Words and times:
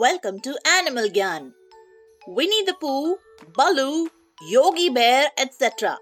Welcome 0.00 0.38
to 0.40 0.54
Animal 0.64 1.08
Gyan. 1.08 1.46
Winnie 2.22 2.64
the 2.64 2.74
Pooh, 2.74 3.16
Baloo, 3.56 4.08
Yogi 4.40 4.90
Bear, 4.90 5.22
etc. 5.36 5.94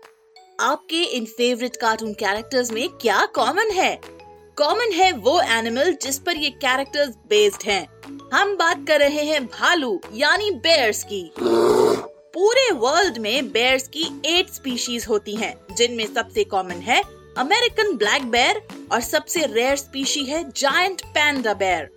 आपके 0.60 1.03
इन 1.16 1.24
favourite 1.24 1.76
cartoon 1.76 2.12
characters 2.22 2.72
में 2.72 2.88
क्या 3.03 3.24
common 3.35 3.71
है 3.74 3.94
common 4.58 4.92
है 4.92 5.10
वो 5.26 5.40
एनिमल 5.58 5.92
जिस 6.03 6.19
पर 6.26 6.37
ये 6.37 6.51
कैरेक्टर्स 6.64 7.14
बेस्ड 7.28 7.62
हैं। 7.69 7.87
हम 8.35 8.54
बात 8.56 8.85
कर 8.88 9.01
रहे 9.01 9.24
हैं 9.24 9.44
भालू 9.46 10.01
यानी 10.15 10.51
बेयर्स 10.67 11.03
की 11.13 11.22
पूरे 11.38 12.71
वर्ल्ड 12.85 13.19
में 13.19 13.51
बेयर्स 13.53 13.88
की 13.97 14.08
एट 14.26 14.51
स्पीशीज 14.54 15.06
होती 15.08 15.37
हैं, 15.37 15.54
जिनमें 15.76 16.06
सबसे 16.06 16.45
कॉमन 16.45 16.83
है 16.91 17.02
अमेरिकन 17.38 17.97
ब्लैक 17.97 18.30
बेयर 18.30 18.62
और 18.92 19.01
सबसे 19.01 19.47
रेयर 19.55 19.77
स्पीशी 19.77 20.24
है 20.24 20.45
जायंट 20.51 21.02
पैंडा 21.15 21.55
बेयर 21.55 21.91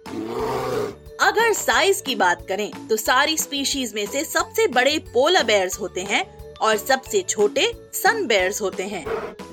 अगर 1.50 1.58
साइज़ 1.58 2.02
की 2.04 2.14
बात 2.16 2.46
करें 2.48 2.88
तो 2.88 2.96
सारी 2.98 3.38
स्पीशीज 3.38 3.94
में 3.94 4.06
से 4.06 4.24
सबसे 4.24 4.66
बड़े 4.68 4.98
पोला 5.14 5.42
बेयर्स 5.44 5.80
होते 5.80 6.02
हैं 6.02 6.22
और 6.58 6.78
सबसे 6.78 7.22
छोटे 7.22 7.66
सन 7.94 8.26
बेयर्स 8.28 8.62
होते 8.62 8.84
हैं। 8.84 9.04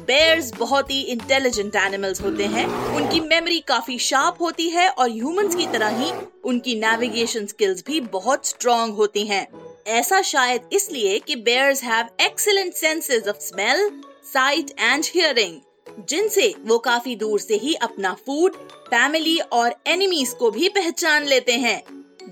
बेयर्स 0.06 0.50
बहुत 0.54 0.90
ही 0.90 1.00
इंटेलिजेंट 1.02 1.76
एनिमल्स 1.76 2.20
होते 2.20 2.46
हैं। 2.46 2.66
उनकी 2.96 3.20
मेमोरी 3.20 3.60
काफ़ी 3.60 3.98
शार्प 3.98 4.40
होती 4.40 4.68
है 4.70 4.88
और 4.88 5.10
ह्यूमंस 5.10 5.54
की 5.54 5.66
तरह 5.66 5.96
ही 6.00 6.10
उनकी 6.44 6.74
नेविगेशन 6.80 7.46
स्किल्स 7.46 7.82
भी 7.86 8.00
बहुत 8.12 8.46
स्ट्रॉन्ग 8.46 8.94
होती 8.94 9.26
हैं। 9.26 9.46
ऐसा 9.86 10.20
शायद 10.24 10.68
इसलिए 10.72 11.18
कि 11.18 11.36
bears 11.48 11.82
have 11.84 12.24
excellent 12.24 12.74
senses 12.74 13.28
of 13.28 13.40
smell 13.40 13.90
sight 14.32 14.74
and 14.80 15.04
hearing 15.06 15.58
जिनसे 16.00 16.54
वो 16.64 16.78
काफ़ी 16.78 17.16
दूर 17.16 17.40
से 17.40 17.56
ही 17.56 17.74
अपना 17.74 18.12
फ़ूड 18.26 18.56
फैमिली 18.86 19.38
और 19.52 19.74
एनिमीज 19.86 20.32
को 20.32 20.50
भी 20.50 20.68
पहचान 20.68 21.26
लेते 21.26 21.52
हैं। 21.52 21.82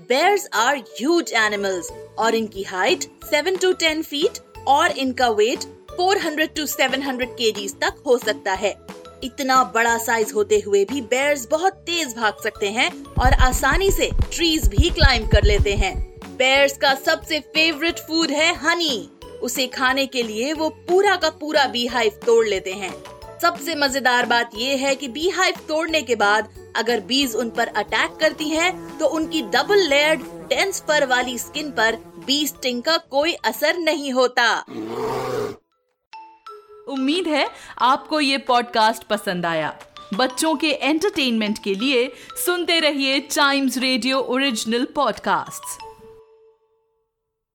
बेयर्स 0.09 0.47
आर 0.53 0.77
ह्यूज 0.77 1.33
एनिमल्स 1.33 1.89
और 2.17 2.35
इनकी 2.35 2.63
height 2.63 3.03
seven 3.25 3.55
to 3.57 3.71
ten 3.73 4.01
feet 4.01 4.39
और 4.67 4.91
इनका 4.91 5.29
वेट 5.29 5.63
400 5.91 6.55
टू 6.55 6.65
700 6.65 7.25
केजीज 7.31 7.75
तक 7.81 8.03
हो 8.05 8.17
सकता 8.17 8.53
है। 8.53 8.75
इतना 9.23 9.63
बड़ा 9.75 9.97
साइज़ 9.97 10.33
होते 10.33 10.59
हुए 10.59 10.83
भी 10.85 11.01
बेयर्स 11.03 11.47
बहुत 11.47 11.73
तेज 11.85 12.15
भाग 12.15 12.41
सकते 12.43 12.69
हैं 12.69 12.89
और 13.15 13.33
आसानी 13.43 13.89
से 13.91 14.09
ट्रीज 14.23 14.67
भी 14.67 14.89
क्लाइंब 14.89 15.29
कर 15.31 15.43
लेते 15.43 15.73
हैं। 15.75 15.95
बेयर्स 16.37 16.77
का 16.77 16.93
सबसे 16.95 17.39
फेवरेट 17.55 17.99
फ़ूड 17.99 18.31
है 18.31 18.53
हनी 18.57 19.09
उसे 19.43 19.67
खाने 19.67 20.05
के 20.07 20.23
लिए 20.23 20.53
वो 20.53 20.69
पूरा 20.87 21.15
का 21.15 21.29
पूरा 21.39 21.65
बी 21.67 21.85
हाइव 21.87 22.19
तोड़ 22.25 22.45
लेते 22.47 22.73
हैं। 22.73 22.93
सबसे 23.41 23.75
मज़ेदार 23.75 24.25
बात 24.25 24.51
ये 24.55 24.75
है 24.75 24.95
कि 24.95 25.07
बी 25.07 25.29
हाइव 25.29 25.55
तोड़ने 25.67 26.01
के 26.01 26.15
बाद 26.15 26.49
अगर 26.75 26.99
बीज 26.99 27.35
उन 27.35 27.49
पर 27.49 27.67
अटैक 27.67 28.17
करती 28.19 28.49
हैं, 28.49 28.97
तो 28.97 29.07
उनकी 29.07 29.41
डबल 29.53 29.87
लेयर्ड 29.89 30.21
डेंस 30.49 30.81
फर 30.87 31.05
वाली 31.05 31.37
स्किन 31.37 31.71
पर 31.71 31.97
बी 32.25 32.45
स्टिंग 32.47 32.81
का 32.83 32.97
कोई 33.11 33.33
असर 33.45 33.77
नहीं 33.77 34.11
होता। 34.13 34.47
उम्मीद 36.87 37.27
है 37.27 37.47
आपको 37.81 38.19
ये 38.19 38.37
पॉडकास्ट 38.47 39.03
पसंद 39.03 39.45
आया। 39.45 39.75
बच्चों 40.13 40.55
के 40.55 40.71
एंटरटेनमेंट 40.71 41.57
के 41.63 41.73
लिए 41.75 42.11
सुनते 42.45 42.79
रहिए 42.79 43.19
टाइम्स 43.35 43.77
रेडियो 43.77 44.19
ओरिजिनल 44.19 44.87
पॉडकास्ट्स 44.95 45.77